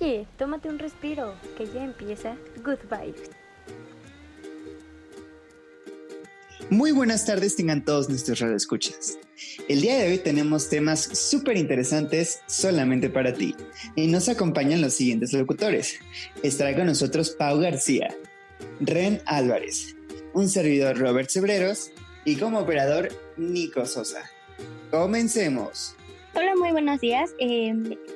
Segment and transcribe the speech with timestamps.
[0.00, 3.30] Oye, tómate un respiro, que ya empieza Good Vibes.
[6.68, 9.18] Muy buenas tardes tengan todos nuestros radioescuchas.
[9.68, 13.54] El día de hoy tenemos temas súper interesantes solamente para ti.
[13.94, 16.00] Y nos acompañan los siguientes locutores.
[16.42, 18.16] Estará con nosotros Pau García,
[18.80, 19.94] Ren Álvarez,
[20.32, 21.92] un servidor Robert Cebreros
[22.24, 24.28] y como operador Nico Sosa.
[24.90, 25.94] Comencemos.
[26.36, 27.30] Hola, muy buenos días.
[27.38, 27.72] Eh,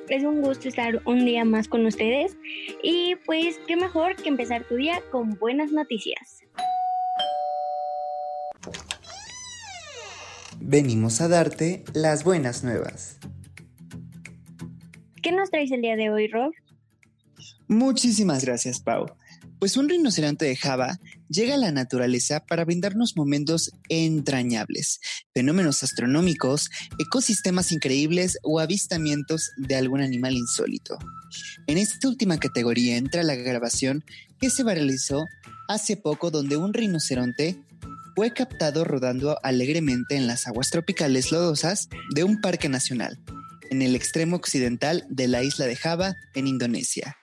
[0.09, 2.35] es un gusto estar un día más con ustedes.
[2.83, 6.41] Y pues, qué mejor que empezar tu día con buenas noticias.
[10.59, 13.17] Venimos a darte las buenas nuevas.
[15.23, 16.51] ¿Qué nos traes el día de hoy, Rob?
[17.69, 19.05] Muchísimas gracias, Pau.
[19.59, 24.99] Pues un rinoceronte de Java llega a la naturaleza para brindarnos momentos entrañables,
[25.33, 30.97] fenómenos astronómicos, ecosistemas increíbles o avistamientos de algún animal insólito.
[31.67, 34.03] En esta última categoría entra la grabación
[34.39, 35.23] que se realizó
[35.67, 37.63] hace poco donde un rinoceronte
[38.15, 43.17] fue captado rodando alegremente en las aguas tropicales lodosas de un parque nacional,
[43.69, 47.15] en el extremo occidental de la isla de Java, en Indonesia.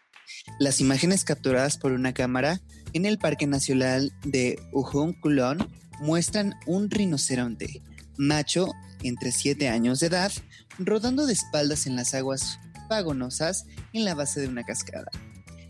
[0.58, 2.60] Las imágenes capturadas por una cámara
[2.96, 5.58] en el Parque Nacional de Ujung Kulon
[6.00, 7.82] muestran un rinoceronte,
[8.16, 8.68] macho
[9.02, 10.32] entre 7 años de edad,
[10.78, 15.10] rodando de espaldas en las aguas pagonosas en la base de una cascada.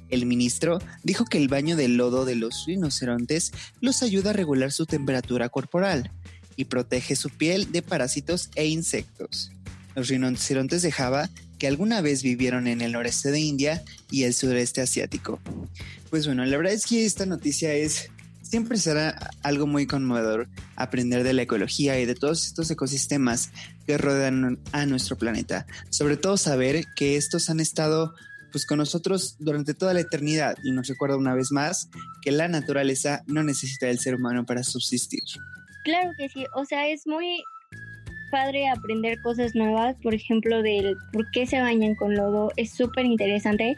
[0.09, 4.71] El ministro dijo que el baño de lodo de los rinocerontes los ayuda a regular
[4.71, 6.13] su temperatura corporal
[6.55, 9.51] y protege su piel de parásitos e insectos.
[9.97, 14.35] Los rinocerontes de Java que alguna vez vivieron en el noreste de India y el
[14.35, 15.41] sureste asiático.
[16.11, 18.11] Pues bueno, la verdad es que esta noticia es,
[18.43, 23.51] siempre será algo muy conmovedor aprender de la ecología y de todos estos ecosistemas
[23.87, 25.67] que rodean a nuestro planeta.
[25.91, 28.15] Sobre todo saber que estos han estado
[28.53, 31.91] pues con nosotros durante toda la eternidad y nos recuerda una vez más
[32.23, 35.23] que la naturaleza no necesita del ser humano para subsistir.
[35.84, 37.43] Claro que sí, o sea, es muy
[38.31, 43.04] padre aprender cosas nuevas, por ejemplo, del por qué se bañan con lodo, es súper
[43.04, 43.76] interesante.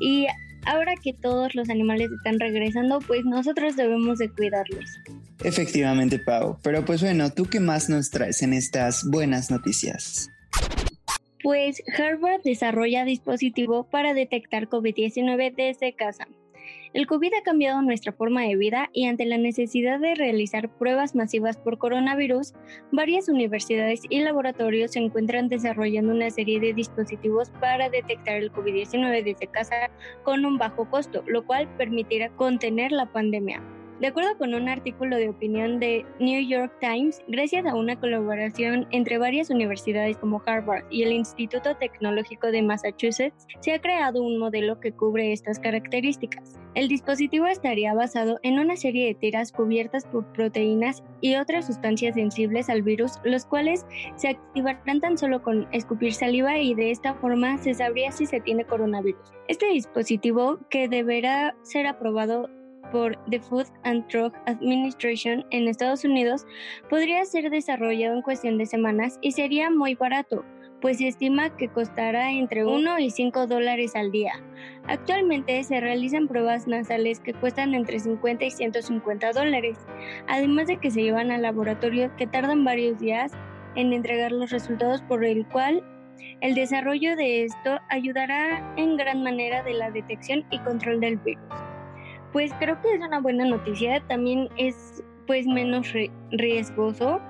[0.00, 0.26] Y
[0.64, 4.84] ahora que todos los animales están regresando, pues nosotros debemos de cuidarlos.
[5.42, 6.58] Efectivamente, Pau.
[6.62, 10.28] Pero pues bueno, ¿tú qué más nos traes en estas buenas noticias?
[11.42, 16.28] Pues Harvard desarrolla dispositivo para detectar COVID-19 desde casa.
[16.92, 21.14] El COVID ha cambiado nuestra forma de vida y ante la necesidad de realizar pruebas
[21.14, 22.52] masivas por coronavirus,
[22.90, 29.22] varias universidades y laboratorios se encuentran desarrollando una serie de dispositivos para detectar el COVID-19
[29.22, 29.88] desde casa
[30.24, 33.62] con un bajo costo, lo cual permitirá contener la pandemia.
[34.00, 38.86] De acuerdo con un artículo de opinión de New York Times, gracias a una colaboración
[38.92, 44.38] entre varias universidades como Harvard y el Instituto Tecnológico de Massachusetts, se ha creado un
[44.38, 46.58] modelo que cubre estas características.
[46.74, 52.14] El dispositivo estaría basado en una serie de tiras cubiertas por proteínas y otras sustancias
[52.14, 53.84] sensibles al virus, los cuales
[54.16, 58.40] se activarán tan solo con escupir saliva y de esta forma se sabría si se
[58.40, 59.20] tiene coronavirus.
[59.46, 62.48] Este dispositivo, que deberá ser aprobado
[62.90, 66.46] por the Food and Drug Administration en Estados Unidos
[66.88, 70.44] podría ser desarrollado en cuestión de semanas y sería muy barato,
[70.80, 74.32] pues se estima que costará entre 1 y 5 dólares al día.
[74.86, 79.78] Actualmente se realizan pruebas nasales que cuestan entre 50 y 150 dólares,
[80.26, 83.32] además de que se llevan al laboratorio que tardan varios días
[83.76, 85.84] en entregar los resultados por el cual
[86.40, 91.44] el desarrollo de esto ayudará en gran manera de la detección y control del virus.
[92.32, 94.02] Pues creo que es una buena noticia.
[94.06, 95.92] También es pues menos
[96.30, 97.20] riesgoso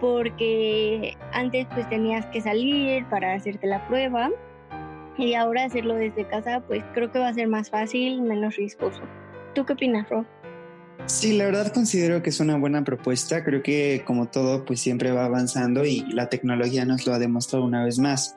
[0.00, 4.30] porque antes pues tenías que salir para hacerte la prueba
[5.18, 9.02] y ahora hacerlo desde casa pues creo que va a ser más fácil, menos riesgoso.
[9.54, 10.24] ¿Tú qué opinas, Ro?
[11.06, 13.42] Sí, la verdad considero que es una buena propuesta.
[13.44, 17.64] Creo que como todo pues siempre va avanzando y la tecnología nos lo ha demostrado
[17.64, 18.34] una vez más.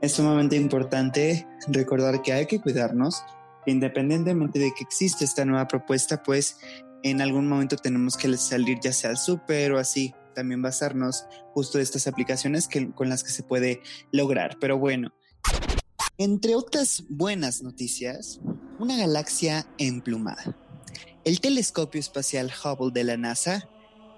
[0.00, 3.22] Es sumamente importante recordar que hay que cuidarnos
[3.66, 6.58] independientemente de que existe esta nueva propuesta, pues
[7.02, 11.78] en algún momento tenemos que salir ya sea al súper o así, también basarnos justo
[11.78, 14.58] de estas aplicaciones que, con las que se puede lograr.
[14.60, 15.12] Pero bueno,
[16.18, 18.40] entre otras buenas noticias,
[18.78, 20.56] una galaxia emplumada.
[21.24, 23.68] El telescopio espacial Hubble de la NASA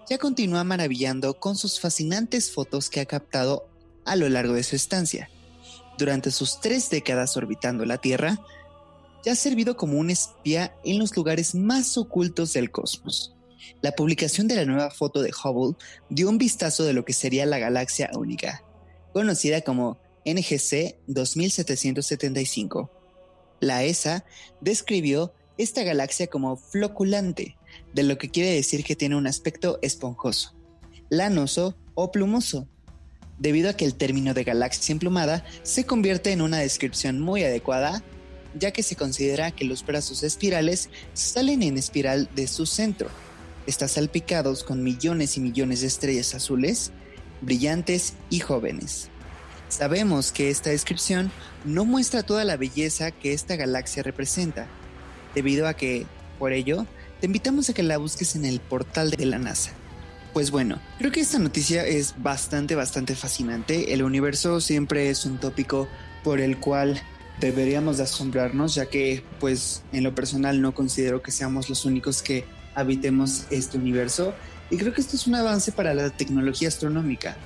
[0.08, 3.68] ya continúa maravillando con sus fascinantes fotos que ha captado
[4.04, 5.30] a lo largo de su estancia.
[5.98, 8.38] Durante sus tres décadas orbitando la Tierra,
[9.30, 13.34] ha servido como un espía en los lugares más ocultos del cosmos.
[13.82, 15.76] La publicación de la nueva foto de Hubble
[16.08, 18.62] dio un vistazo de lo que sería la galaxia única,
[19.12, 22.90] conocida como NGC 2775.
[23.60, 24.24] La ESA
[24.60, 27.56] describió esta galaxia como floculante,
[27.94, 30.54] de lo que quiere decir que tiene un aspecto esponjoso,
[31.08, 32.68] lanoso o plumoso,
[33.38, 38.02] debido a que el término de galaxia emplumada se convierte en una descripción muy adecuada,
[38.58, 43.08] ya que se considera que los brazos espirales salen en espiral de su centro.
[43.66, 46.92] Están salpicados con millones y millones de estrellas azules,
[47.40, 49.08] brillantes y jóvenes.
[49.68, 51.32] Sabemos que esta descripción
[51.64, 54.68] no muestra toda la belleza que esta galaxia representa,
[55.34, 56.06] debido a que,
[56.38, 56.86] por ello,
[57.20, 59.72] te invitamos a que la busques en el portal de la NASA.
[60.32, 63.94] Pues bueno, creo que esta noticia es bastante, bastante fascinante.
[63.94, 65.88] El universo siempre es un tópico
[66.22, 67.00] por el cual
[67.40, 72.22] deberíamos de asombrarnos, ya que pues en lo personal no considero que seamos los únicos
[72.22, 72.44] que
[72.74, 74.34] habitemos este universo.
[74.70, 77.36] Y creo que esto es un avance para la tecnología astronómica.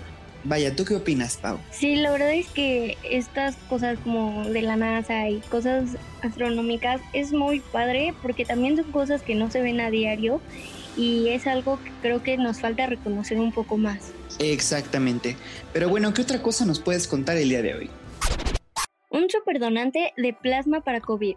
[0.43, 1.59] Vaya, ¿tú qué opinas, Pau?
[1.71, 5.91] Sí, la verdad es que estas cosas como de la NASA y cosas
[6.23, 10.41] astronómicas es muy padre porque también son cosas que no se ven a diario
[10.97, 14.13] y es algo que creo que nos falta reconocer un poco más.
[14.39, 15.37] Exactamente.
[15.75, 17.91] Pero bueno, ¿qué otra cosa nos puedes contar el día de hoy?
[19.21, 21.37] Un superdonante de plasma para COVID.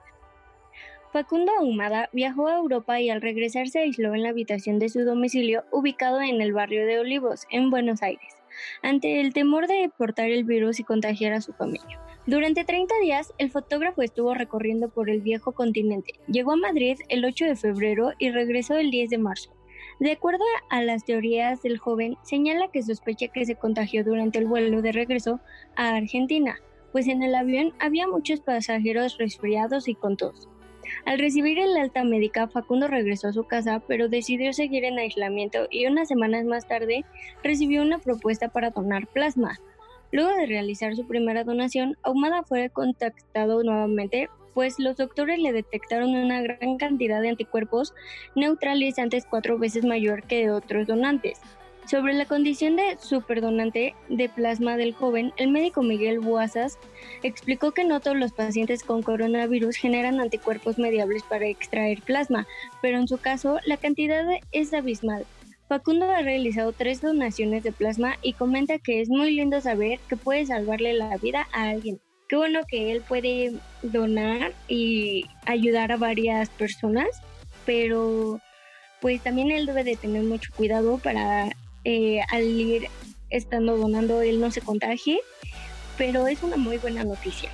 [1.11, 5.03] Facundo Ahumada viajó a Europa y al regresar se aisló en la habitación de su
[5.03, 8.43] domicilio ubicado en el barrio de Olivos, en Buenos Aires
[8.81, 11.99] ante el temor de portar el virus y contagiar a su familia.
[12.25, 16.13] Durante 30 días, el fotógrafo estuvo recorriendo por el viejo continente.
[16.27, 19.53] Llegó a Madrid el 8 de febrero y regresó el 10 de marzo.
[19.99, 24.45] De acuerdo a las teorías del joven, señala que sospecha que se contagió durante el
[24.45, 25.41] vuelo de regreso
[25.75, 26.55] a Argentina,
[26.93, 30.47] pues en el avión había muchos pasajeros resfriados y con tos.
[31.05, 35.67] Al recibir el alta médica, Facundo regresó a su casa, pero decidió seguir en aislamiento
[35.71, 37.03] y unas semanas más tarde
[37.43, 39.59] recibió una propuesta para donar plasma.
[40.11, 46.11] Luego de realizar su primera donación, Ahumada fue contactado nuevamente, pues los doctores le detectaron
[46.11, 47.95] una gran cantidad de anticuerpos
[48.35, 51.41] neutralizantes cuatro veces mayor que de otros donantes.
[51.85, 56.77] Sobre la condición de superdonante de plasma del joven, el médico Miguel Buazas
[57.23, 62.47] explicó que no todos los pacientes con coronavirus generan anticuerpos mediables para extraer plasma,
[62.81, 65.25] pero en su caso la cantidad es abismal.
[65.67, 70.15] Facundo ha realizado tres donaciones de plasma y comenta que es muy lindo saber que
[70.15, 71.99] puede salvarle la vida a alguien.
[72.29, 77.07] Qué bueno que él puede donar y ayudar a varias personas,
[77.65, 78.39] pero
[79.01, 81.49] pues también él debe de tener mucho cuidado para
[81.83, 82.87] eh, al ir
[83.29, 85.19] estando donando él no se contagie,
[85.97, 87.49] pero es una muy buena noticia.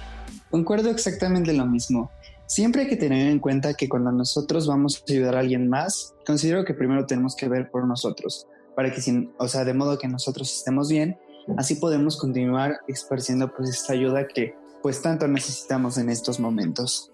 [0.50, 2.12] Concuerdo exactamente lo mismo.
[2.48, 6.16] Siempre hay que tener en cuenta que cuando nosotros vamos a ayudar a alguien más,
[6.26, 10.00] considero que primero tenemos que ver por nosotros, para que, sin, o sea, de modo
[10.00, 11.18] que nosotros estemos bien,
[11.58, 17.12] así podemos continuar esparciendo pues esta ayuda que pues tanto necesitamos en estos momentos.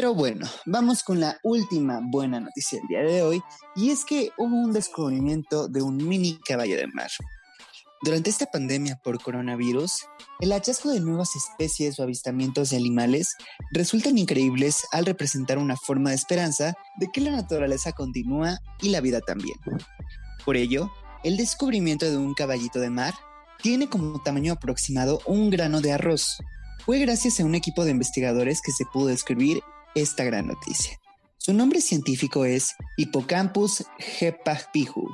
[0.00, 3.42] Pero bueno, vamos con la última buena noticia del día de hoy,
[3.76, 7.10] y es que hubo un descubrimiento de un mini caballo de mar.
[8.02, 10.06] Durante esta pandemia por coronavirus,
[10.40, 13.34] el hallazgo de nuevas especies o avistamientos de animales
[13.72, 19.02] resultan increíbles al representar una forma de esperanza de que la naturaleza continúa y la
[19.02, 19.58] vida también.
[20.46, 20.90] Por ello,
[21.24, 23.12] el descubrimiento de un caballito de mar
[23.62, 26.38] tiene como tamaño aproximado un grano de arroz.
[26.86, 29.60] Fue gracias a un equipo de investigadores que se pudo describir
[29.94, 30.98] esta gran noticia.
[31.38, 33.84] Su nombre científico es Hippocampus
[34.20, 35.08] hepagpihu,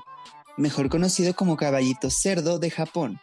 [0.57, 3.21] mejor conocido como caballito cerdo de Japón.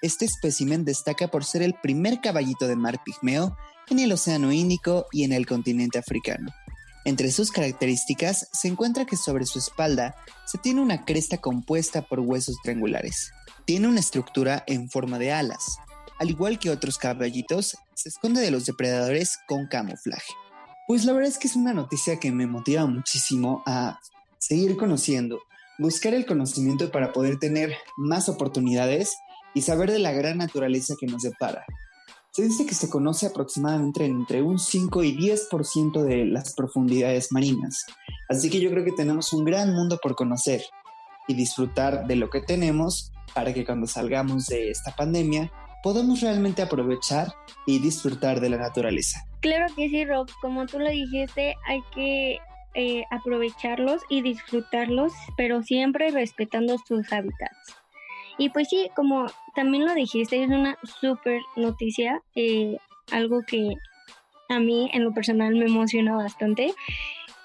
[0.00, 3.56] Este espécimen destaca por ser el primer caballito de mar pigmeo
[3.90, 6.52] en el Océano Índico y en el continente africano.
[7.04, 10.14] Entre sus características se encuentra que sobre su espalda
[10.46, 13.32] se tiene una cresta compuesta por huesos triangulares.
[13.64, 15.78] Tiene una estructura en forma de alas.
[16.18, 20.32] Al igual que otros caballitos, se esconde de los depredadores con camuflaje.
[20.88, 24.00] Pues la verdad es que es una noticia que me motiva muchísimo a
[24.38, 25.42] seguir conociendo,
[25.78, 29.14] buscar el conocimiento para poder tener más oportunidades
[29.52, 31.66] y saber de la gran naturaleza que nos depara.
[32.30, 37.84] Se dice que se conoce aproximadamente entre un 5 y 10% de las profundidades marinas,
[38.30, 40.62] así que yo creo que tenemos un gran mundo por conocer
[41.26, 46.62] y disfrutar de lo que tenemos para que cuando salgamos de esta pandemia podamos realmente
[46.62, 47.28] aprovechar
[47.66, 49.20] y disfrutar de la naturaleza.
[49.40, 50.28] Claro que sí, Rob.
[50.40, 52.38] Como tú lo dijiste, hay que
[52.74, 57.76] eh, aprovecharlos y disfrutarlos, pero siempre respetando sus hábitats.
[58.38, 62.76] Y pues sí, como también lo dijiste, es una súper noticia, eh,
[63.10, 63.74] algo que
[64.48, 66.72] a mí en lo personal me emociona bastante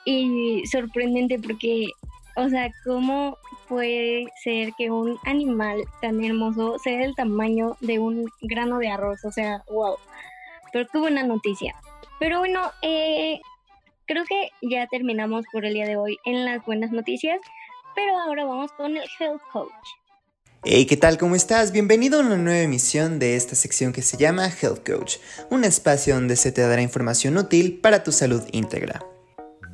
[0.05, 1.87] y sorprendente porque,
[2.35, 3.37] o sea, ¿cómo
[3.67, 9.23] puede ser que un animal tan hermoso sea del tamaño de un grano de arroz?
[9.25, 9.97] O sea, wow.
[10.71, 11.75] Pero qué buena noticia.
[12.19, 13.39] Pero bueno, eh,
[14.05, 17.39] creo que ya terminamos por el día de hoy en las buenas noticias,
[17.95, 19.71] pero ahora vamos con el Health Coach.
[20.65, 21.17] Hey, ¿qué tal?
[21.17, 21.73] ¿Cómo estás?
[21.73, 25.17] Bienvenido a una nueva emisión de esta sección que se llama Health Coach,
[25.49, 29.05] un espacio donde se te dará información útil para tu salud íntegra.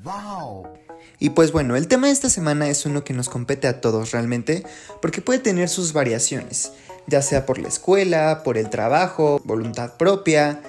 [0.01, 0.88] ¡Wow!
[1.19, 4.11] Y pues bueno, el tema de esta semana es uno que nos compete a todos
[4.11, 4.63] realmente,
[5.01, 6.71] porque puede tener sus variaciones,
[7.07, 10.61] ya sea por la escuela, por el trabajo, voluntad propia,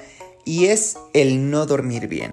[0.45, 2.33] y es el no dormir bien.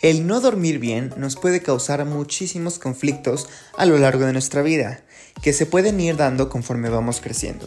[0.00, 5.00] El no dormir bien nos puede causar muchísimos conflictos a lo largo de nuestra vida,
[5.42, 7.66] que se pueden ir dando conforme vamos creciendo.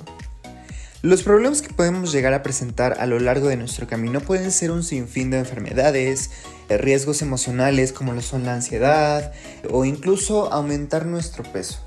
[1.01, 4.70] Los problemas que podemos llegar a presentar a lo largo de nuestro camino pueden ser
[4.70, 6.29] un sinfín de enfermedades,
[6.68, 9.32] riesgos emocionales como lo son la ansiedad
[9.72, 11.79] o incluso aumentar nuestro peso.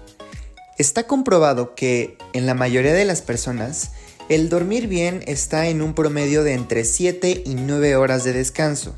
[0.78, 3.90] Está comprobado que en la mayoría de las personas
[4.30, 8.96] el dormir bien está en un promedio de entre 7 y 9 horas de descanso,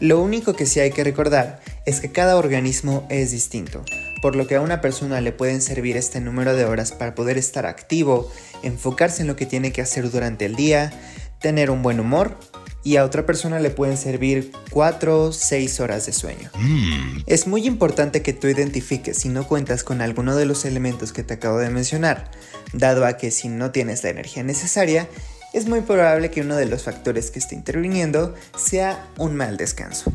[0.00, 3.84] lo único que sí hay que recordar es que cada organismo es distinto,
[4.20, 7.38] por lo que a una persona le pueden servir este número de horas para poder
[7.38, 8.30] estar activo,
[8.62, 10.92] enfocarse en lo que tiene que hacer durante el día,
[11.40, 12.36] tener un buen humor
[12.86, 16.50] y a otra persona le pueden servir 4 o 6 horas de sueño.
[16.54, 17.22] Mm.
[17.26, 21.24] Es muy importante que tú identifiques si no cuentas con alguno de los elementos que
[21.24, 22.30] te acabo de mencionar,
[22.72, 25.08] dado a que si no tienes la energía necesaria,
[25.52, 30.12] es muy probable que uno de los factores que esté interviniendo sea un mal descanso.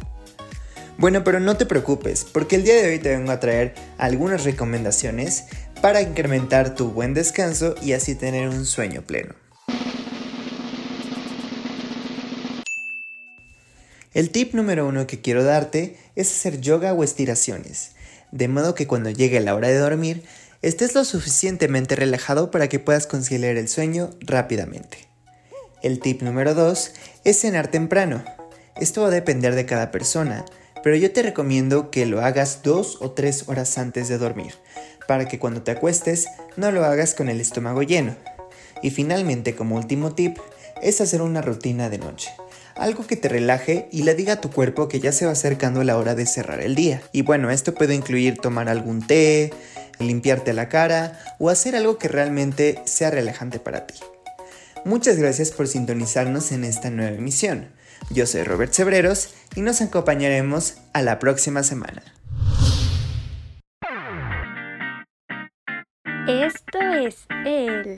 [0.97, 4.43] Bueno, pero no te preocupes, porque el día de hoy te vengo a traer algunas
[4.43, 5.45] recomendaciones
[5.81, 9.33] para incrementar tu buen descanso y así tener un sueño pleno.
[14.13, 17.93] El tip número uno que quiero darte es hacer yoga o estiraciones,
[18.31, 20.23] de modo que cuando llegue la hora de dormir
[20.61, 25.10] estés lo suficientemente relajado para que puedas conciliar el sueño rápidamente.
[25.81, 28.23] El tip número 2 es cenar temprano.
[28.79, 30.45] Esto va a depender de cada persona,
[30.83, 34.53] pero yo te recomiendo que lo hagas dos o tres horas antes de dormir,
[35.07, 38.15] para que cuando te acuestes no lo hagas con el estómago lleno.
[38.83, 40.37] Y finalmente, como último tip,
[40.83, 42.29] es hacer una rutina de noche.
[42.75, 45.83] Algo que te relaje y le diga a tu cuerpo que ya se va acercando
[45.83, 47.01] la hora de cerrar el día.
[47.11, 49.51] Y bueno, esto puede incluir tomar algún té,
[49.97, 53.95] limpiarte la cara o hacer algo que realmente sea relajante para ti.
[54.83, 57.71] Muchas gracias por sintonizarnos en esta nueva emisión.
[58.09, 62.01] Yo soy Robert Cebreros y nos acompañaremos a la próxima semana.
[66.27, 67.97] Esto es el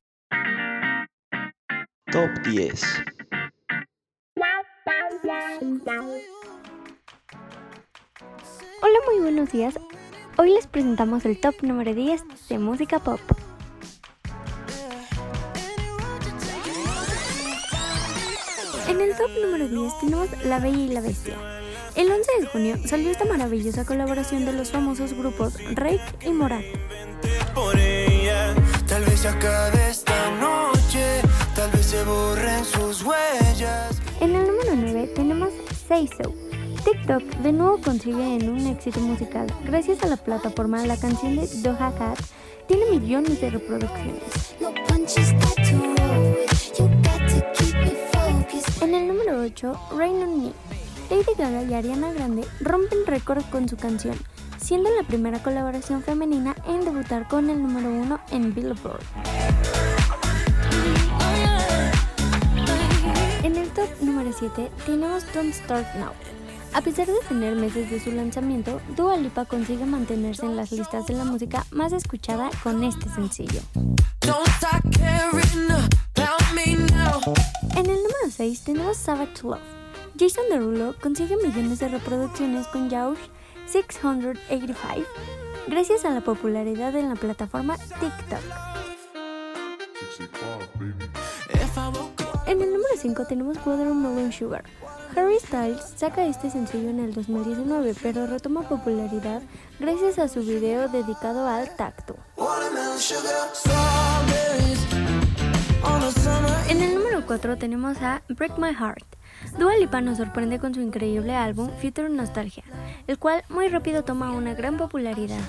[2.12, 2.82] Top 10.
[8.82, 9.75] Hola, muy buenos días.
[10.38, 13.22] Hoy les presentamos el top número 10 de música pop.
[18.88, 21.36] En el top número 10 tenemos La Bella y la Bestia.
[21.96, 26.63] El 11 de junio salió esta maravillosa colaboración de los famosos grupos Rake y Morat.
[28.88, 29.25] tal vez
[29.90, 31.22] esta noche,
[31.56, 34.02] tal vez se borren sus huellas.
[34.20, 35.50] En el número 9 tenemos
[35.88, 36.34] Say So.
[36.84, 39.48] TikTok de nuevo consigue en un éxito musical.
[39.63, 42.20] Gracias a la plataforma, la canción de Doja Cat
[42.68, 44.56] tiene millones de reproducciones.
[49.54, 50.54] 2018, Rain on Me.
[51.10, 54.16] Lady Gaga y Ariana Grande rompen récord con su canción,
[54.58, 59.04] siendo la primera colaboración femenina en debutar con el número uno en Billboard.
[63.44, 66.12] En el top número 7 tenemos Don't Start Now.
[66.74, 71.06] A pesar de tener meses de su lanzamiento, Dua Lipa consigue mantenerse en las listas
[71.06, 73.62] de la música más escuchada con este sencillo.
[77.75, 79.60] En el número 6 tenemos Savage Love.
[80.18, 83.18] Jason Derulo consigue millones de reproducciones con Yaush
[83.65, 85.08] 685
[85.68, 88.39] gracias a la popularidad en la plataforma TikTok.
[92.46, 94.63] En el número 5 tenemos Watermelon Sugar.
[95.15, 99.42] Harry Styles saca este sencillo en el 2019, pero retoma popularidad
[99.80, 102.15] gracias a su video dedicado al tacto.
[106.68, 109.06] En el número 4 tenemos a Break My Heart.
[109.58, 112.66] Dua Lipa nos sorprende con su increíble álbum Future Nostalgia,
[113.08, 115.40] el cual muy rápido toma una gran popularidad.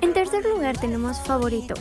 [0.00, 1.74] En tercer lugar tenemos Favorito.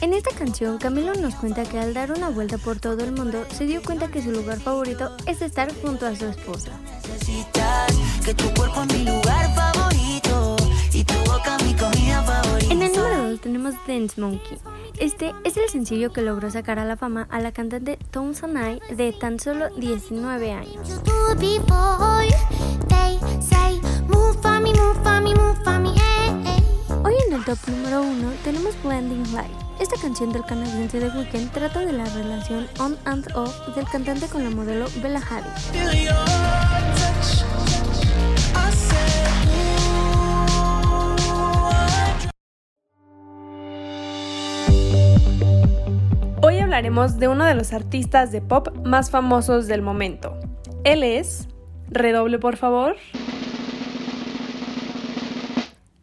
[0.00, 3.44] En esta canción, Camilo nos cuenta que al dar una vuelta por todo el mundo,
[3.50, 6.72] se dio cuenta que su lugar favorito es estar junto a su esposa.
[12.70, 14.58] En el número single tenemos Dance Monkey.
[14.98, 18.94] Este es el sencillo que logró sacar a la fama a la cantante Tones I
[18.94, 21.00] de tan solo 19 años.
[27.04, 29.50] Hoy en el top número 1 tenemos Blending Light.
[29.78, 34.26] Esta canción del canadiense de Weekend trata de la relación on and off del cantante
[34.26, 36.95] con la modelo Bella Hadid.
[46.82, 50.38] De uno de los artistas de pop más famosos del momento.
[50.84, 51.48] Él es,
[51.88, 52.96] redoble por favor,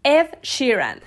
[0.02, 1.00] Ed Sheeran.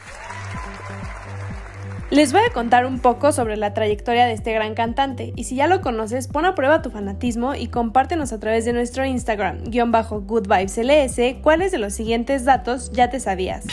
[2.11, 5.57] Les voy a contar un poco sobre la trayectoria de este gran cantante y si
[5.57, 9.65] ya lo conoces, pon a prueba tu fanatismo y compártenos a través de nuestro Instagram,
[9.65, 13.65] guion bajo goodvibesls, cuáles de los siguientes datos ya te sabías.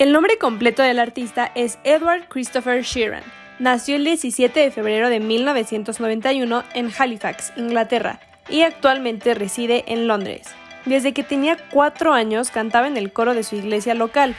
[0.00, 3.22] El nombre completo del artista es Edward Christopher Sheeran.
[3.58, 10.48] Nació el 17 de febrero de 1991 en Halifax, Inglaterra, y actualmente reside en Londres.
[10.86, 14.34] Desde que tenía 4 años cantaba en el coro de su iglesia local.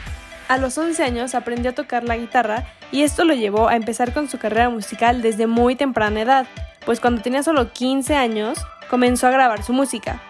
[0.48, 4.13] A los 11 años aprendió a tocar la guitarra y esto lo llevó a empezar
[4.13, 6.48] con su carrera musical desde muy temprana edad,
[6.88, 8.58] pues cuando tenía solo 15 años
[8.89, 10.24] comenzó a grabar su música.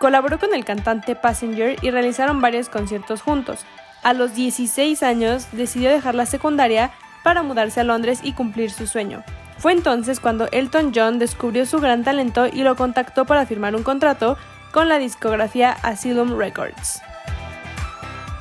[0.00, 3.64] Colaboró con el cantante Passenger y realizaron varios conciertos juntos,
[4.02, 6.90] a los 16 años decidió dejar la secundaria
[7.22, 9.22] para mudarse a Londres y cumplir su sueño.
[9.58, 13.84] Fue entonces cuando Elton John descubrió su gran talento y lo contactó para firmar un
[13.84, 14.36] contrato
[14.72, 17.00] con la discografía Asylum Records.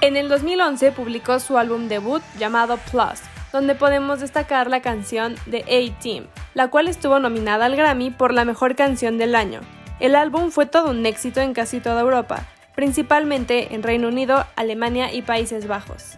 [0.01, 3.19] En el 2011 publicó su álbum debut llamado Plus,
[3.51, 6.25] donde podemos destacar la canción The A-Team,
[6.55, 9.59] la cual estuvo nominada al Grammy por la mejor canción del año.
[9.99, 15.13] El álbum fue todo un éxito en casi toda Europa, principalmente en Reino Unido, Alemania
[15.13, 16.17] y Países Bajos.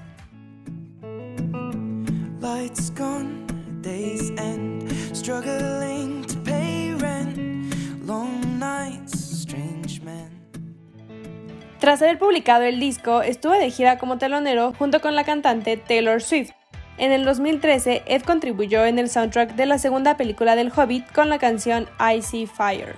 [11.79, 16.21] Tras haber publicado el disco, estuvo de gira como telonero junto con la cantante Taylor
[16.21, 16.51] Swift.
[16.97, 21.27] En el 2013, Ed contribuyó en el soundtrack de la segunda película del Hobbit con
[21.27, 22.95] la canción I See Fire.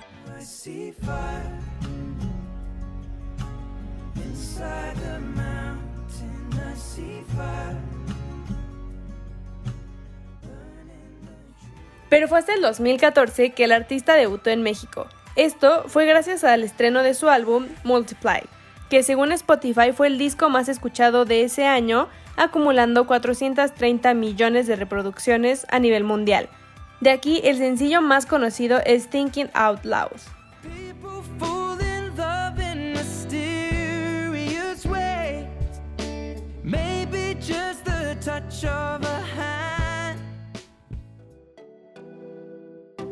[12.08, 15.06] Pero fue hasta el 2014 que el artista debutó en México.
[15.34, 18.42] Esto fue gracias al estreno de su álbum Multiply,
[18.88, 24.76] que según Spotify fue el disco más escuchado de ese año, acumulando 430 millones de
[24.76, 26.48] reproducciones a nivel mundial.
[27.00, 30.20] De aquí el sencillo más conocido es Thinking Out Loud.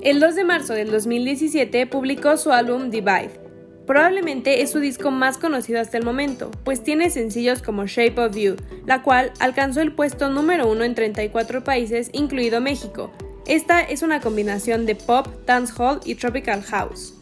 [0.05, 3.41] El 2 de marzo del 2017 publicó su álbum Divide.
[3.87, 8.37] Probablemente es su disco más conocido hasta el momento, pues tiene sencillos como Shape of
[8.37, 13.13] You, la cual alcanzó el puesto número uno en 34 países, incluido México.
[13.47, 17.15] Esta es una combinación de pop, dancehall y tropical house.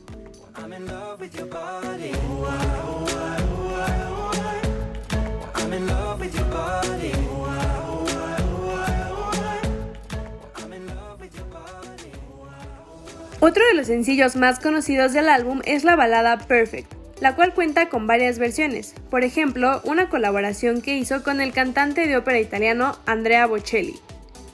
[13.45, 17.89] Otro de los sencillos más conocidos del álbum es la balada Perfect, la cual cuenta
[17.89, 22.97] con varias versiones, por ejemplo, una colaboración que hizo con el cantante de ópera italiano
[23.05, 23.97] Andrea Bocelli.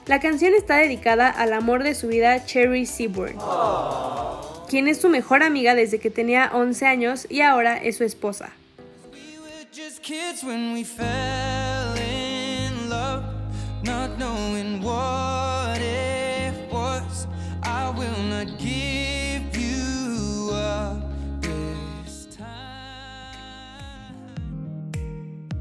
[0.07, 3.37] La canción está dedicada al amor de su vida Cherry Seaborn,
[4.71, 8.53] quien es su mejor amiga desde que tenía 11 años y ahora es su esposa.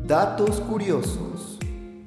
[0.08, 1.60] Datos curiosos.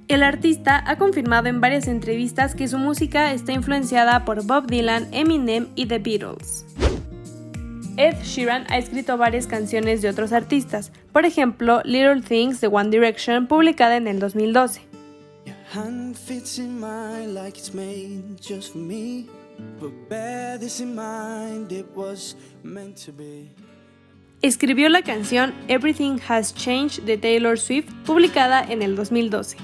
[0.09, 5.09] El artista ha confirmado en varias entrevistas que su música está influenciada por Bob Dylan,
[5.13, 6.65] Eminem y The Beatles.
[7.99, 12.89] Ed Sheeran ha escrito varias canciones de otros artistas, por ejemplo Little Things de One
[12.89, 14.81] Direction, publicada en el 2012.
[24.43, 29.59] Escribió la canción Everything Has Changed de Taylor Swift, publicada en el 2012.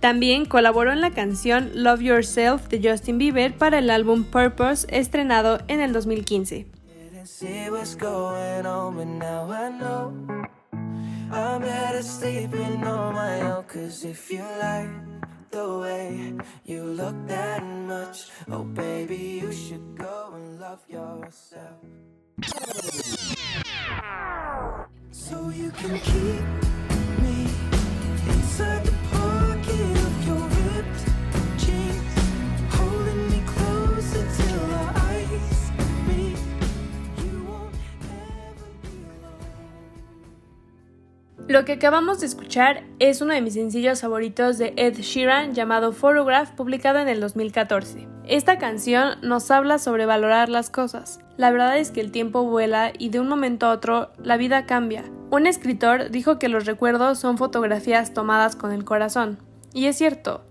[0.00, 5.60] También colaboró en la canción Love Yourself de Justin Bieber para el álbum Purpose estrenado
[5.68, 6.66] en el 2015.
[15.52, 16.32] the way
[16.64, 18.30] you look that much.
[18.50, 21.76] Oh, baby, you should go and love yourself.
[25.10, 26.44] So you can keep
[27.22, 27.46] me
[28.32, 29.01] inside the
[41.52, 45.92] Lo que acabamos de escuchar es uno de mis sencillos favoritos de Ed Sheeran llamado
[45.92, 48.08] Photograph, publicado en el 2014.
[48.26, 51.20] Esta canción nos habla sobre valorar las cosas.
[51.36, 54.64] La verdad es que el tiempo vuela y de un momento a otro la vida
[54.64, 55.04] cambia.
[55.30, 59.36] Un escritor dijo que los recuerdos son fotografías tomadas con el corazón.
[59.74, 60.46] Y es cierto.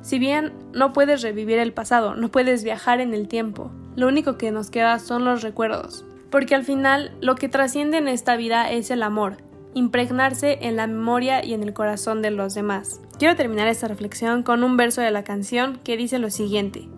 [0.00, 4.38] Si bien no puedes revivir el pasado, no puedes viajar en el tiempo, lo único
[4.38, 6.06] que nos queda son los recuerdos.
[6.30, 9.36] Porque al final lo que trasciende en esta vida es el amor,
[9.78, 13.00] impregnarse en la memoria y en el corazón de los demás.
[13.18, 16.88] Quiero terminar esta reflexión con un verso de la canción que dice lo siguiente.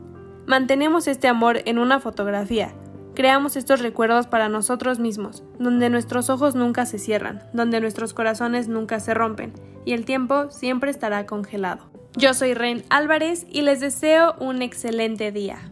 [0.46, 2.72] Mantenemos este amor en una fotografía.
[3.14, 8.66] Creamos estos recuerdos para nosotros mismos, donde nuestros ojos nunca se cierran, donde nuestros corazones
[8.66, 9.52] nunca se rompen,
[9.84, 11.90] y el tiempo siempre estará congelado.
[12.16, 15.70] Yo soy Ren Álvarez y les deseo un excelente día.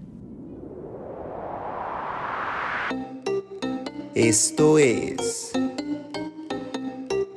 [4.14, 5.52] Esto es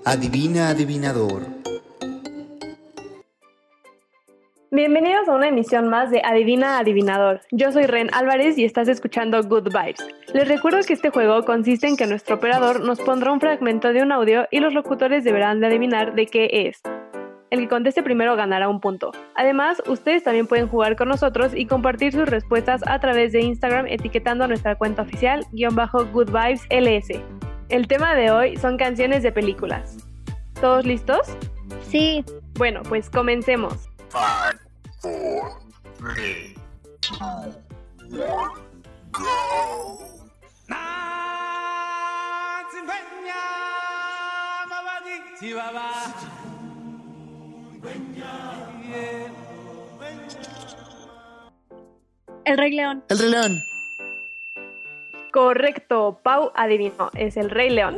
[0.04, 1.44] Adivina Adivinador.
[4.72, 7.42] Bienvenidos a una emisión más de Adivina Adivinador.
[7.52, 10.04] Yo soy Ren Álvarez y estás escuchando Good Vibes.
[10.34, 14.02] Les recuerdo que este juego consiste en que nuestro operador nos pondrá un fragmento de
[14.02, 16.82] un audio y los locutores deberán de adivinar de qué es.
[17.52, 19.12] El que conteste primero ganará un punto.
[19.36, 23.86] Además, ustedes también pueden jugar con nosotros y compartir sus respuestas a través de Instagram
[23.88, 27.22] etiquetando nuestra cuenta oficial, guion bajo Good Vibes LS.
[27.71, 29.95] El tema de hoy son canciones de películas.
[30.60, 31.21] ¿Todos listos?
[31.89, 32.25] Sí.
[32.55, 33.88] Bueno, pues comencemos.
[52.43, 53.03] El Rey León.
[53.07, 53.70] El Rey León.
[55.32, 57.98] Correcto, Pau adivinó, es el Rey León.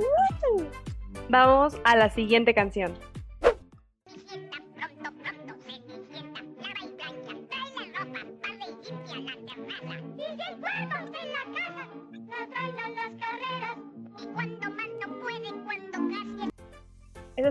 [1.29, 2.93] Vamos a la siguiente canción.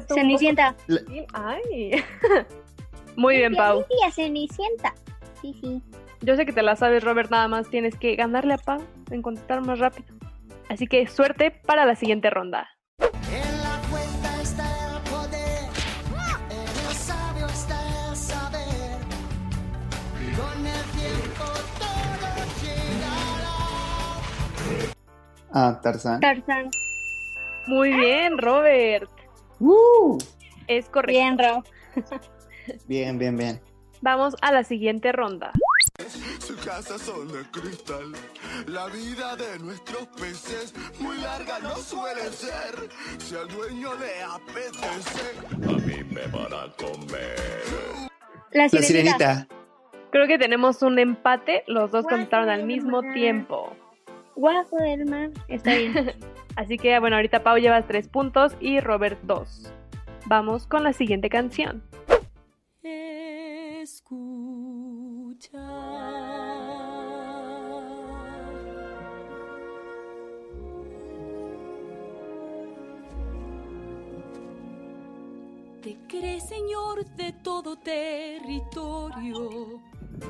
[0.09, 0.77] Cenicienta.
[1.33, 2.05] Ay.
[3.16, 3.85] Muy bien, Pau.
[4.12, 4.95] Cenicienta.
[5.40, 5.83] Sí, sí.
[6.21, 8.81] Yo sé que te la sabes, Robert, nada más tienes que ganarle a Pau
[9.12, 10.14] en contestar más rápido.
[10.68, 12.68] Así que suerte para la siguiente ronda.
[25.55, 26.20] Ah, Tarzán.
[26.20, 26.70] Tarzán.
[27.66, 29.11] Muy bien, Robert.
[29.61, 30.16] Uh.
[30.66, 31.12] Es correcto.
[31.12, 31.62] Bien, Ro.
[32.88, 33.61] Bien, bien, bien.
[34.01, 35.53] Vamos a la siguiente ronda.
[36.40, 38.12] Su casa son de cristal.
[38.66, 42.88] La vida de nuestros peces muy larga no suele ser.
[43.18, 47.62] Si al dueño le apetece, a mí me van a comer.
[48.52, 48.87] La La sirenita.
[48.87, 49.48] sirenita.
[50.11, 51.62] Creo que tenemos un empate.
[51.66, 53.76] Los dos contestaron al mismo tiempo.
[54.35, 55.31] Guapo del mar.
[55.48, 56.12] Está bien.
[56.57, 59.70] Así que bueno, ahorita Pau llevas tres puntos y Robert dos.
[60.26, 61.83] Vamos con la siguiente canción.
[75.83, 79.51] Te crees señor de todo territorio.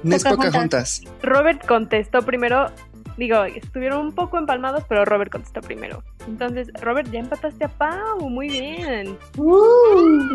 [0.03, 0.25] Pocahontas.
[0.25, 1.03] Pocahontas.
[1.21, 2.71] Robert contestó primero.
[3.19, 6.03] Digo, estuvieron un poco empalmados, pero Robert contestó primero.
[6.27, 8.31] Entonces, Robert, ya empataste a Pau.
[8.31, 9.19] Muy bien.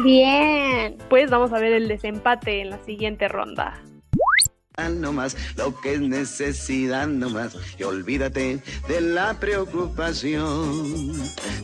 [0.04, 0.98] Bien.
[1.10, 3.82] Pues vamos a ver el desempate en la siguiente ronda.
[4.78, 11.14] No más, lo que es necesidad no más, y olvídate de la preocupación.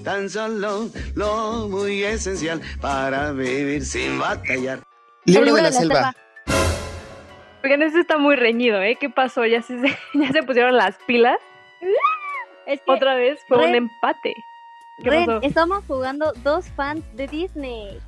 [0.03, 4.79] Tan solo lo muy esencial para vivir sin batallar.
[5.25, 6.15] Libro de la selva.
[7.63, 8.97] Oigan, este está muy reñido, ¿eh?
[8.99, 9.45] ¿Qué pasó?
[9.45, 9.77] ¿Ya se,
[10.15, 11.37] ya se pusieron las pilas?
[12.65, 14.33] Es que, Otra vez fue un Ren, empate.
[15.03, 15.41] ¿Qué Ren, pasó?
[15.43, 17.99] estamos jugando dos fans de Disney.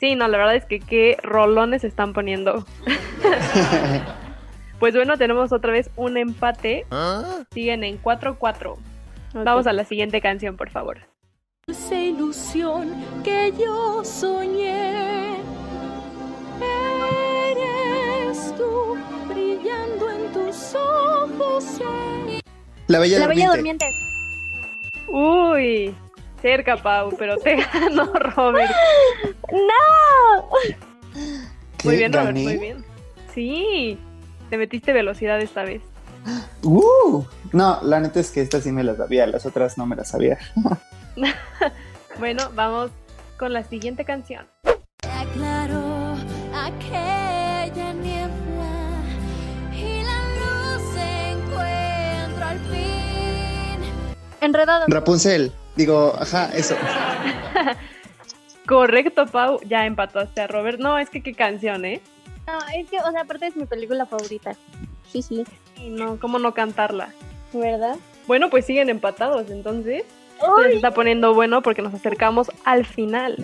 [0.00, 2.66] Sí, no, la verdad es que qué rolones están poniendo.
[4.80, 6.86] pues bueno, tenemos otra vez un empate.
[6.90, 7.44] ¿Ah?
[7.52, 8.76] Siguen en 4-4.
[9.34, 10.98] Vamos a la siguiente canción, por favor.
[11.68, 12.90] Esa ilusión
[13.22, 15.36] que yo soñé.
[17.50, 18.96] Eres tú
[19.28, 21.80] brillando en tus ojos.
[22.88, 23.86] La Bella, la Durmiente.
[25.06, 25.94] Uy,
[26.40, 28.72] cerca, Pau, pero te ganó Robert.
[29.52, 30.48] ¡No!
[31.84, 32.84] Muy bien, Robert, muy bien.
[33.34, 33.98] Sí,
[34.50, 35.80] te metiste velocidad esta vez.
[36.62, 39.96] Uh, no, la neta es que esta sí me la sabía, las otras no me
[39.96, 40.38] las sabía.
[42.18, 42.90] bueno, vamos
[43.38, 44.46] con la siguiente canción.
[45.08, 46.16] Aclaró
[46.52, 49.02] aquella niebla
[49.72, 53.92] y la luz se encuentra al fin.
[54.40, 54.84] Enredado.
[54.88, 55.52] Rapunzel.
[55.76, 56.74] Digo, ajá, eso.
[58.66, 59.60] Correcto, Pau.
[59.66, 60.80] Ya empataste a Robert.
[60.80, 62.02] No, es que qué canción, ¿eh?
[62.46, 64.56] No, es que, o sea, aparte es mi película favorita.
[65.10, 65.44] Sí, sí.
[65.76, 67.12] Y no, ¿cómo no cantarla?
[67.52, 67.96] ¿Verdad?
[68.26, 70.04] Bueno, pues siguen empatados, entonces.
[70.62, 73.36] Se está poniendo bueno porque nos acercamos al final.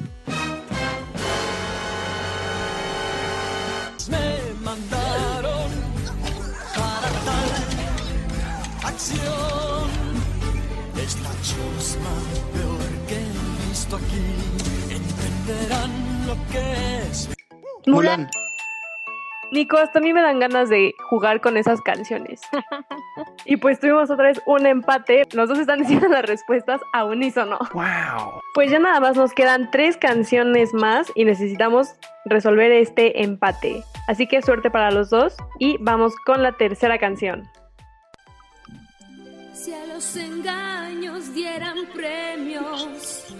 [4.08, 5.70] Me mandaron
[6.74, 7.50] para tal
[8.88, 9.90] acción.
[10.96, 12.10] Es la chusma
[12.54, 14.24] peor que he visto aquí.
[14.90, 17.28] Entenderán lo que es.
[17.86, 18.30] Mulan.
[19.52, 22.40] Nico, hasta a mí me dan ganas de jugar con esas canciones.
[23.44, 25.26] y pues tuvimos otra vez un empate.
[25.32, 27.58] Los dos están diciendo las respuestas a unísono.
[27.72, 28.40] ¡Wow!
[28.54, 33.82] Pues ya nada más nos quedan tres canciones más y necesitamos resolver este empate.
[34.08, 37.48] Así que suerte para los dos y vamos con la tercera canción.
[39.52, 43.34] Si a los engaños dieran premios,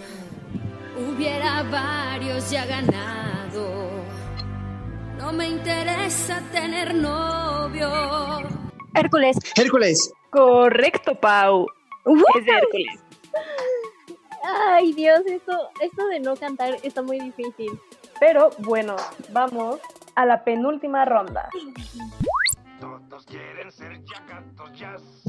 [0.97, 4.06] hubiera varios ya ganado
[5.17, 7.89] no me interesa tener novio.
[8.93, 9.37] Hércules.
[9.55, 10.13] Hércules.
[10.29, 11.65] Correcto, Pau.
[12.05, 12.99] Es Hércules.
[14.43, 17.79] Ay, Dios, esto, esto de no cantar está muy difícil.
[18.19, 18.95] Pero bueno,
[19.31, 19.79] vamos
[20.15, 21.49] a la penúltima ronda.
[22.79, 25.23] Todos quieren ser yacatos jazz,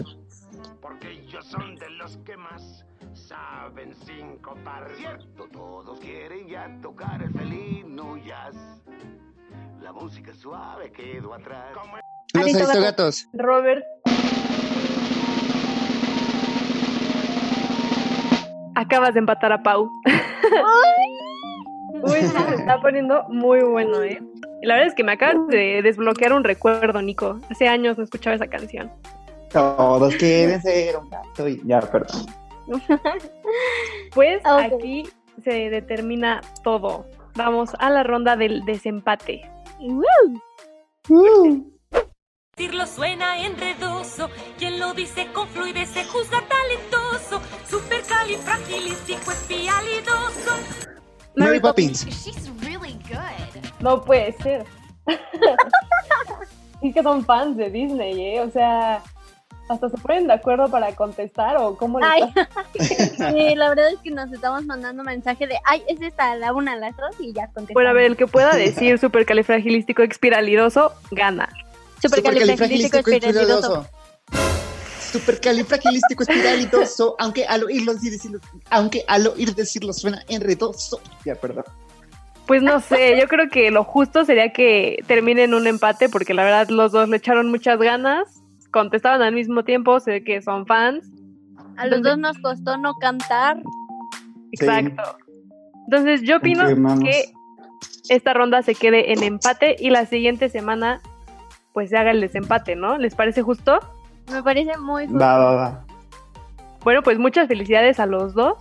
[0.80, 4.54] porque ellos son de los que más saben cinco
[4.96, 8.54] Cierto, todos quieren ya tocar el felino jazz.
[9.82, 11.64] La música suave quedó atrás.
[12.34, 13.28] Los aristogatos.
[13.32, 13.84] Robert.
[18.74, 19.88] Acabas de empatar a Pau.
[22.02, 24.20] Uy, se está poniendo muy bueno, ¿eh?
[24.62, 27.38] la verdad es que me acabas de desbloquear un recuerdo, Nico.
[27.50, 28.90] Hace años no escuchaba esa canción.
[29.52, 32.26] Todos quieren ser un gato Ya, perdón.
[34.14, 35.08] pues aquí
[35.42, 37.06] se determina todo.
[37.36, 39.48] Vamos a la ronda del desempate.
[42.56, 50.52] Decirlo suena enredoso, quien lo dice con fluidez se juzga talentoso, supercalifragilístico espialidoso.
[51.36, 52.04] Mary Poppins.
[53.80, 54.66] No puede ser.
[56.82, 58.40] y que son fans de Disney, ¿eh?
[58.40, 59.02] O sea,
[59.68, 62.22] hasta se ponen de acuerdo para contestar o cómo ay,
[62.78, 66.72] sí, la verdad es que nos estamos mandando mensaje de ay, es esta la una
[66.72, 67.74] a las dos y ya contestamos.
[67.74, 71.48] Bueno, a ver, el que pueda decir supercalifragilístico expiralidoso gana.
[72.00, 73.86] Supercalifragilístico expiralidoso.
[75.12, 81.00] Supercalifragilístico espiralidoso, aunque al oírlo decirlo, aunque al oír decirlo suena enredoso.
[81.24, 81.64] Ya, perdón.
[82.46, 86.44] Pues no sé, yo creo que lo justo sería que terminen un empate porque la
[86.44, 88.37] verdad los dos le echaron muchas ganas
[88.70, 91.10] contestaban al mismo tiempo, sé que son fans.
[91.76, 93.62] A los dos nos costó no cantar.
[94.52, 95.02] Exacto.
[95.86, 96.66] Entonces yo opino
[97.00, 97.32] que
[98.08, 101.00] esta ronda se quede en empate y la siguiente semana
[101.72, 102.98] pues se haga el desempate, ¿no?
[102.98, 103.78] ¿Les parece justo?
[104.32, 105.18] Me parece muy justo.
[105.18, 105.84] Va, va, va.
[106.82, 108.56] Bueno, pues muchas felicidades a los dos.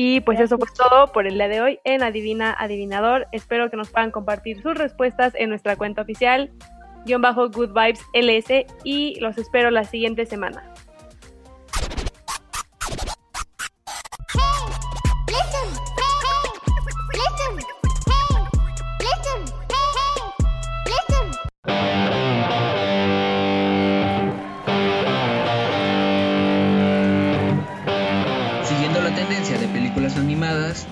[0.00, 3.26] Y pues eso fue todo por el día de hoy en Adivina Adivinador.
[3.32, 6.52] Espero que nos puedan compartir sus respuestas en nuestra cuenta oficial,
[7.04, 10.72] guion bajo Good Vibes LS, y los espero la siguiente semana.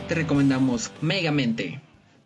[0.09, 1.81] Te recomendamos Megamente.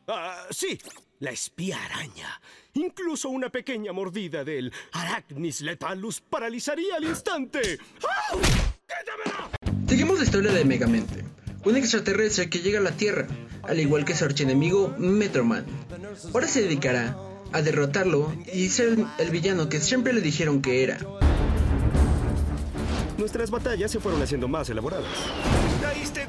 [0.06, 0.78] Ah, sí,
[1.18, 2.40] la espía araña.
[2.74, 7.78] Incluso una pequeña mordida del Arachnis letalus paralizaría al instante.
[8.08, 8.36] ¡Ah!
[9.86, 11.24] Seguimos la historia de Megamente,
[11.64, 13.26] un extraterrestre que llega a la Tierra,
[13.62, 15.66] al igual que su archienemigo Metroman.
[16.32, 17.16] Ahora se dedicará
[17.52, 20.98] a derrotarlo y ser el villano que siempre le dijeron que era.
[23.18, 25.10] Nuestras batallas se fueron haciendo más elaboradas.
[25.82, 26.26] Caíste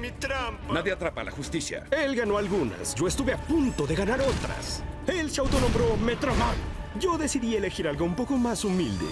[0.00, 0.72] en mi trampa.
[0.72, 1.84] Nadie atrapa a la justicia.
[1.90, 4.82] Él ganó algunas, yo estuve a punto de ganar otras.
[5.06, 6.56] Él se autonombró Metroman.
[6.98, 9.06] Yo decidí elegir algo un poco más humilde.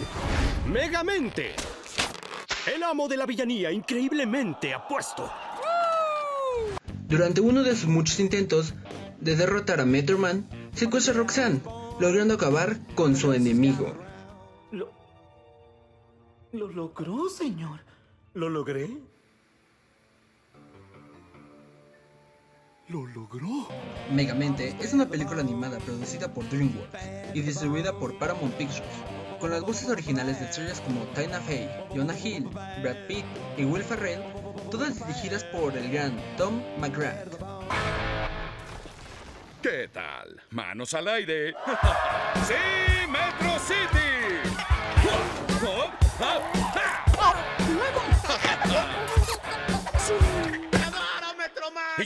[0.67, 1.53] Megamente.
[2.75, 5.31] El amo de la villanía increíblemente apuesto.
[7.07, 8.75] Durante uno de sus muchos intentos
[9.21, 11.61] de derrotar a Metroman, secuestra a Roxanne,
[12.01, 13.95] logrando acabar con su enemigo.
[14.71, 14.91] Lo...
[16.53, 17.81] Lo logró, señor.
[18.35, 18.91] ¿Lo logré?
[22.89, 23.69] Lo logró.
[24.11, 28.83] Megamente es una película animada producida por DreamWorks y distribuida por Paramount Pictures,
[29.39, 32.49] con las voces originales de estrellas como Tina Fey, Jonah Hill,
[32.83, 33.27] Brad Pitt
[33.59, 34.23] y Will Ferrell,
[34.71, 37.39] todas dirigidas por el gran Tom McGrath.
[39.61, 40.41] ¿Qué tal?
[40.51, 41.53] Manos al aire.
[42.47, 42.55] ¡Sí,
[43.11, 44.09] Metro City!
[46.55, 46.68] ¿Y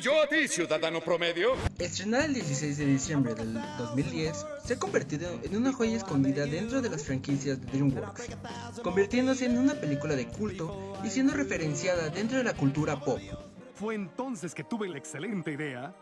[0.02, 1.52] yo a ti, ciudadano promedio?
[1.78, 6.82] Estrenada el 16 de diciembre del 2010, se ha convertido en una joya escondida dentro
[6.82, 8.30] de las franquicias de DreamWorks,
[8.82, 13.20] convirtiéndose en una película de culto y siendo referenciada dentro de la cultura pop.
[13.76, 15.94] Fue entonces que tuve la excelente idea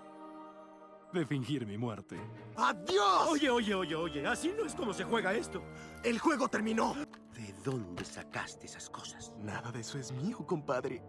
[1.12, 2.16] de fingir mi muerte.
[2.57, 3.29] ¡Adiós!
[3.29, 5.62] Oye, oye, oye, oye, así no es como se juega esto.
[6.05, 6.94] El juego terminó.
[7.35, 9.33] ¿De dónde sacaste esas cosas?
[9.42, 11.03] Nada de eso es mío, compadre.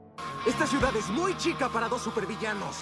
[0.48, 2.78] Esta ciudad es muy chica para dos supervillanos.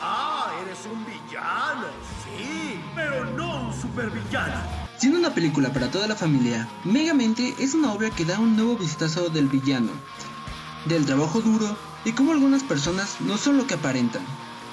[0.00, 1.88] Ah, eres un villano.
[2.24, 4.54] Sí, pero no un supervillano.
[4.96, 8.76] Siendo una película para toda la familia, Megamente es una obra que da un nuevo
[8.76, 9.90] vistazo del villano,
[10.86, 14.22] del trabajo duro y cómo algunas personas no son lo que aparentan.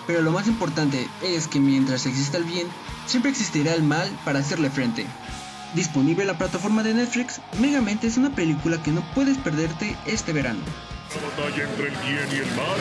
[0.05, 2.67] Pero lo más importante es que mientras exista el bien,
[3.05, 5.05] siempre existirá el mal para hacerle frente.
[5.73, 10.33] Disponible en la plataforma de Netflix, Megamente es una película que no puedes perderte este
[10.33, 10.59] verano.
[11.35, 12.79] batalla entre el bien y el mal.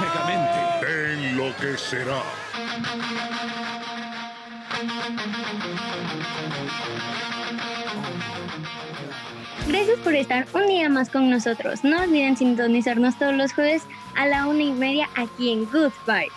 [0.00, 0.86] Megamente.
[0.86, 2.22] Ten lo que será.
[9.68, 11.84] Gracias por estar un día más con nosotros.
[11.84, 13.82] No olviden sintonizarnos todos los jueves
[14.16, 16.32] a la una y media aquí en Good Vibes.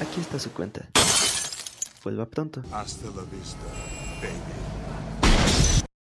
[0.00, 0.86] Aquí está su cuenta.
[2.02, 2.62] Vuelva pronto.
[2.72, 3.58] Hasta la vista,
[4.20, 4.75] baby.